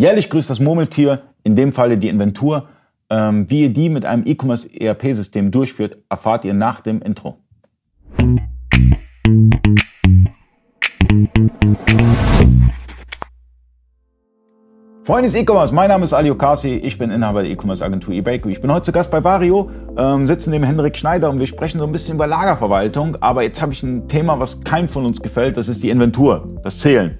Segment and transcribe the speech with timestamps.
[0.00, 2.68] Jährlich grüßt das Murmeltier, in dem Falle die Inventur.
[3.10, 7.36] Ähm, wie ihr die mit einem E-Commerce ERP-System durchführt, erfahrt ihr nach dem Intro.
[15.02, 18.52] Freunde des E-Commerce, mein Name ist Ali Okasi, ich bin Inhaber der E-Commerce Agentur eBakery.
[18.52, 21.78] Ich bin heute zu Gast bei Vario, ähm, sitzen neben Henrik Schneider und wir sprechen
[21.78, 23.18] so ein bisschen über Lagerverwaltung.
[23.20, 26.48] Aber jetzt habe ich ein Thema, was keinem von uns gefällt, das ist die Inventur,
[26.62, 27.18] das Zählen.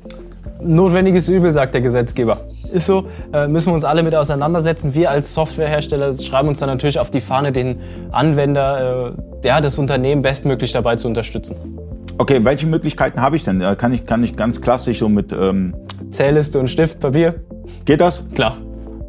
[0.63, 2.39] Notwendiges Übel, sagt der Gesetzgeber.
[2.73, 4.95] Ist so, äh, müssen wir uns alle mit auseinandersetzen.
[4.95, 7.81] Wir als Softwarehersteller schreiben uns dann natürlich auf die Fahne, den
[8.13, 11.57] Anwender, äh, ja, das Unternehmen bestmöglich dabei zu unterstützen.
[12.19, 13.61] Okay, welche Möglichkeiten habe ich denn?
[13.61, 15.33] Äh, kann ich, kann ich ganz klassisch so mit...
[15.33, 15.75] Ähm
[16.11, 17.35] Zähliste und Stift, Papier?
[17.85, 18.29] Geht das?
[18.35, 18.57] Klar.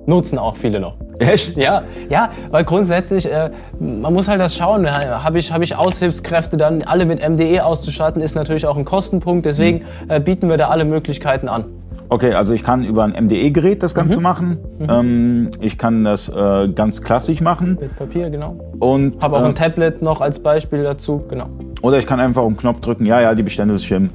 [0.06, 0.96] Nutzen auch viele noch.
[1.20, 1.56] Echt?
[1.56, 4.90] Ja, ja, weil grundsätzlich, äh, man muss halt das schauen.
[4.90, 9.46] Habe ich, hab ich Aushilfskräfte dann alle mit MDE auszustatten, ist natürlich auch ein Kostenpunkt.
[9.46, 10.12] Deswegen mhm.
[10.12, 11.66] äh, bieten wir da alle Möglichkeiten an.
[12.12, 14.24] Okay, also ich kann über ein MDE-Gerät das Ganze mhm.
[14.24, 14.58] machen.
[14.80, 14.88] Mhm.
[14.90, 17.78] Ähm, ich kann das äh, ganz klassisch machen.
[17.80, 18.60] Mit Papier, genau.
[18.80, 21.46] Und habe auch ein äh, Tablet noch als Beispiel dazu, genau.
[21.82, 24.10] Oder ich kann einfach den Knopf drücken, ja, ja, die Bestände stimmen.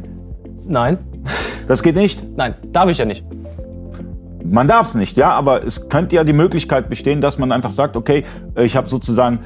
[0.68, 0.98] Nein.
[1.68, 2.22] Das geht nicht?
[2.36, 3.24] Nein, darf ich ja nicht.
[4.44, 7.72] Man darf es nicht, ja, aber es könnte ja die Möglichkeit bestehen, dass man einfach
[7.72, 8.24] sagt, okay,
[8.56, 9.38] ich habe sozusagen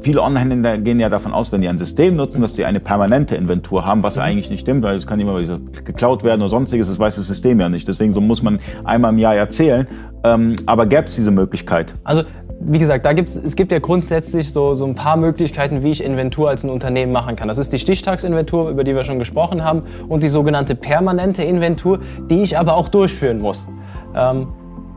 [0.00, 3.34] Viele Online-Händler gehen ja davon aus, wenn die ein System nutzen, dass sie eine permanente
[3.36, 4.22] Inventur haben, was mhm.
[4.22, 7.26] eigentlich nicht stimmt, weil es kann immer wieder geklaut werden oder sonstiges, das weiß das
[7.26, 7.88] System ja nicht.
[7.88, 9.86] Deswegen so muss man einmal im Jahr erzählen.
[10.24, 11.94] Ähm, aber gäbe es diese Möglichkeit?
[12.04, 12.22] Also
[12.60, 16.02] wie gesagt, da gibt's, es gibt ja grundsätzlich so, so ein paar Möglichkeiten, wie ich
[16.02, 17.46] Inventur als ein Unternehmen machen kann.
[17.46, 22.00] Das ist die Stichtagsinventur, über die wir schon gesprochen haben, und die sogenannte permanente Inventur,
[22.28, 23.68] die ich aber auch durchführen muss.
[24.14, 24.48] Ähm,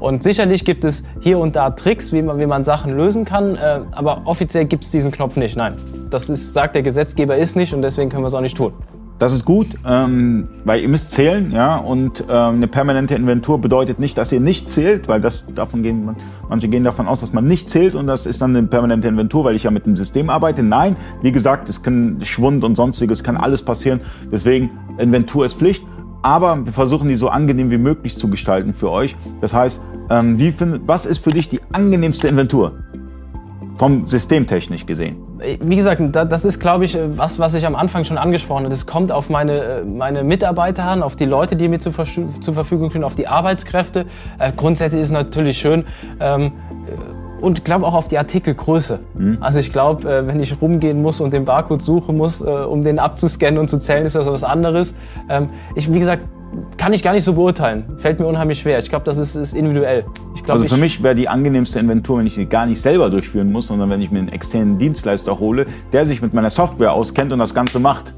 [0.02, 3.56] und sicherlich gibt es hier und da Tricks, wie man, wie man Sachen lösen kann,
[3.56, 5.56] äh, aber offiziell gibt es diesen Knopf nicht.
[5.56, 5.76] Nein,
[6.10, 8.74] das ist, sagt der Gesetzgeber ist nicht und deswegen können wir es auch nicht tun.
[9.20, 14.00] Das ist gut, ähm, weil ihr müsst zählen, ja, und ähm, eine permanente Inventur bedeutet
[14.00, 16.16] nicht, dass ihr nicht zählt, weil das davon gehen,
[16.50, 19.44] manche gehen davon aus, dass man nicht zählt und das ist dann eine permanente Inventur,
[19.44, 20.64] weil ich ja mit dem System arbeite.
[20.64, 24.02] Nein, wie gesagt, es kann Schwund und sonstiges, kann alles passieren.
[24.32, 25.84] Deswegen Inventur ist Pflicht
[26.22, 29.16] aber wir versuchen die so angenehm wie möglich zu gestalten für euch.
[29.42, 32.74] Das heißt, ähm, wie find, was ist für dich die angenehmste Inventur?
[33.78, 35.16] Vom Systemtechnisch gesehen.
[35.60, 38.74] Wie gesagt, das ist, glaube ich, was, was ich am Anfang schon angesprochen habe.
[38.74, 42.54] Es kommt auf meine, äh, meine Mitarbeiter an, auf die Leute, die mir zur, zur
[42.54, 44.06] Verfügung stehen, auf die Arbeitskräfte.
[44.38, 45.86] Äh, grundsätzlich ist es natürlich schön,
[46.20, 46.52] ähm,
[47.42, 49.00] und ich glaube auch auf die Artikelgröße.
[49.16, 49.38] Mhm.
[49.42, 52.84] Also ich glaube, äh, wenn ich rumgehen muss und den Barcode suchen muss, äh, um
[52.84, 54.94] den abzuscannen und zu zählen, ist das was anderes.
[55.30, 56.24] Ähm, ich, wie gesagt,
[56.78, 57.86] kann ich gar nicht so beurteilen.
[57.98, 58.80] Fällt mir unheimlich schwer.
[58.80, 60.06] Ich glaube, das ist, ist individuell.
[60.44, 63.52] Glaub, also für mich wäre die angenehmste Inventur, wenn ich sie gar nicht selber durchführen
[63.52, 67.32] muss, sondern wenn ich mir einen externen Dienstleister hole, der sich mit meiner Software auskennt
[67.32, 68.14] und das Ganze macht.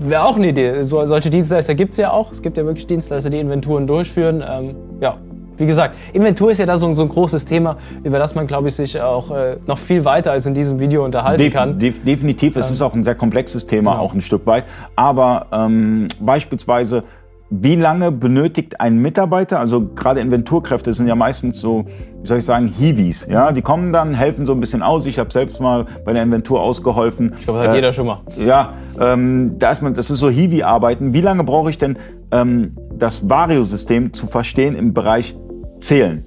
[0.00, 0.82] Wäre auch eine Idee.
[0.82, 2.30] So, solche Dienstleister gibt es ja auch.
[2.32, 4.42] Es gibt ja wirklich Dienstleister, die Inventuren durchführen.
[4.48, 5.16] Ähm, ja,
[5.56, 8.68] wie gesagt, Inventur ist ja da so, so ein großes Thema, über das man, glaube
[8.68, 11.78] ich, sich auch äh, noch viel weiter als in diesem Video unterhalten Def kann.
[11.78, 14.02] Def definitiv, es ähm, ist auch ein sehr komplexes Thema, genau.
[14.02, 14.64] auch ein Stück weit.
[14.96, 17.04] Aber ähm, beispielsweise,
[17.50, 21.84] wie lange benötigt ein Mitarbeiter, also gerade Inventurkräfte sind ja meistens so,
[22.22, 25.06] wie soll ich sagen, Hiwis, ja, die kommen dann, helfen so ein bisschen aus.
[25.06, 27.32] Ich habe selbst mal bei der Inventur ausgeholfen.
[27.38, 28.20] Ich glaube, das hat äh, jeder schon mal.
[28.44, 31.12] Ja, ähm, da ist man, das ist so Hiwi-Arbeiten.
[31.12, 31.98] Wie lange brauche ich denn,
[32.32, 35.36] ähm, das Vario-System zu verstehen im Bereich
[35.80, 36.24] Zählen.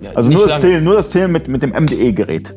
[0.00, 2.54] Ja, also nur das, Zählen, nur das Zählen mit, mit dem MDE-Gerät.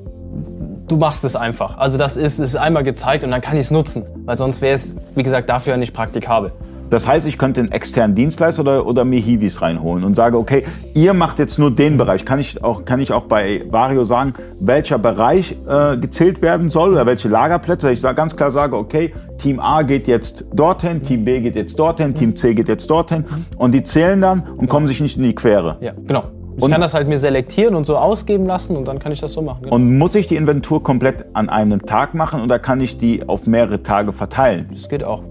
[0.88, 1.78] Du machst es einfach.
[1.78, 4.06] Also das ist, ist einmal gezeigt und dann kann ich es nutzen.
[4.26, 6.52] Weil sonst wäre es, wie gesagt, dafür ja nicht praktikabel.
[6.90, 10.64] Das heißt, ich könnte einen externen Dienstleister oder, oder mir Hiwis reinholen und sage, okay,
[10.94, 12.26] ihr macht jetzt nur den Bereich.
[12.26, 16.92] Kann ich auch, kann ich auch bei Vario sagen, welcher Bereich äh, gezählt werden soll
[16.92, 17.92] oder welche Lagerplätze?
[17.92, 21.78] Ich sage, ganz klar sage, okay, Team A geht jetzt dorthin, Team B geht jetzt
[21.78, 23.26] dorthin, Team C geht jetzt dorthin
[23.58, 25.78] und die zählen dann und kommen sich nicht in die Quere.
[25.82, 26.24] Ja, genau.
[26.58, 29.20] Ich und kann das halt mir selektieren und so ausgeben lassen und dann kann ich
[29.20, 29.64] das so machen.
[29.64, 29.76] Genau.
[29.76, 33.46] Und muss ich die Inventur komplett an einem Tag machen oder kann ich die auf
[33.46, 34.68] mehrere Tage verteilen?
[34.72, 35.24] Das geht auch.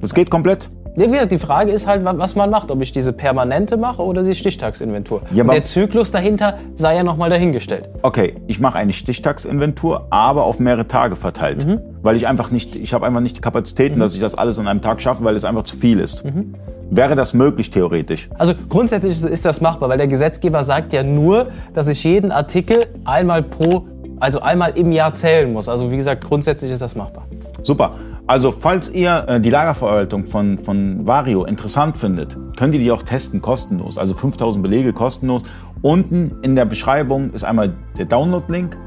[0.00, 0.70] Das geht komplett?
[0.96, 5.22] Die Frage ist halt, was man macht, ob ich diese permanente mache oder die Stichtagsinventur.
[5.32, 7.88] Ja, der Zyklus dahinter sei ja nochmal dahingestellt.
[8.02, 11.66] Okay, ich mache eine Stichtagsinventur, aber auf mehrere Tage verteilt.
[11.66, 11.80] Mhm.
[12.02, 14.00] Weil ich einfach nicht, ich habe einfach nicht die Kapazitäten, mhm.
[14.00, 16.24] dass ich das alles an einem Tag schaffe, weil es einfach zu viel ist.
[16.24, 16.54] Mhm.
[16.90, 18.28] Wäre das möglich theoretisch?
[18.36, 22.86] Also grundsätzlich ist das machbar, weil der Gesetzgeber sagt ja nur, dass ich jeden Artikel
[23.04, 23.84] einmal pro,
[24.18, 25.68] also einmal im Jahr zählen muss.
[25.68, 27.26] Also wie gesagt, grundsätzlich ist das machbar.
[27.62, 27.92] Super.
[28.30, 33.02] Also falls ihr äh, die Lagerverwaltung von, von Vario interessant findet, könnt ihr die auch
[33.02, 33.98] testen kostenlos.
[33.98, 35.42] Also 5000 Belege kostenlos.
[35.82, 38.78] Unten in der Beschreibung ist einmal der Download-Link.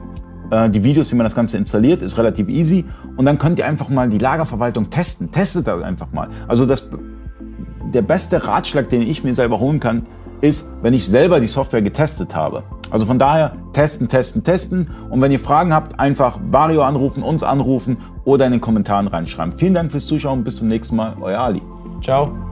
[0.50, 2.86] Äh, die Videos, wie man das Ganze installiert, ist relativ easy.
[3.18, 5.30] Und dann könnt ihr einfach mal die Lagerverwaltung testen.
[5.30, 6.30] Testet das einfach mal.
[6.48, 6.88] Also das,
[7.94, 10.06] der beste Ratschlag, den ich mir selber holen kann,
[10.39, 12.63] ist, wenn ich selber die Software getestet habe.
[12.91, 14.89] Also von daher testen, testen, testen.
[15.09, 19.53] Und wenn ihr Fragen habt, einfach Vario anrufen, uns anrufen oder in den Kommentaren reinschreiben.
[19.57, 20.44] Vielen Dank fürs Zuschauen.
[20.44, 21.15] Bis zum nächsten Mal.
[21.19, 21.62] Euer Ali.
[22.01, 22.43] Ciao.